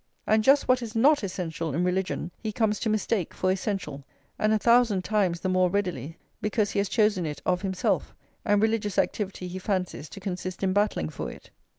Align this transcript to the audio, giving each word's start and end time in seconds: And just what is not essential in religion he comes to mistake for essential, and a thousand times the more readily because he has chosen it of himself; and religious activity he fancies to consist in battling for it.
And 0.25 0.43
just 0.43 0.67
what 0.67 0.81
is 0.81 0.95
not 0.95 1.21
essential 1.23 1.75
in 1.75 1.83
religion 1.83 2.31
he 2.41 2.51
comes 2.51 2.79
to 2.79 2.89
mistake 2.89 3.35
for 3.35 3.51
essential, 3.51 4.03
and 4.39 4.51
a 4.51 4.57
thousand 4.57 5.03
times 5.03 5.41
the 5.41 5.47
more 5.47 5.69
readily 5.69 6.17
because 6.41 6.71
he 6.71 6.79
has 6.79 6.89
chosen 6.89 7.23
it 7.23 7.39
of 7.45 7.61
himself; 7.61 8.15
and 8.43 8.63
religious 8.63 8.97
activity 8.97 9.47
he 9.47 9.59
fancies 9.59 10.09
to 10.09 10.19
consist 10.19 10.63
in 10.63 10.73
battling 10.73 11.09
for 11.09 11.29
it. 11.29 11.51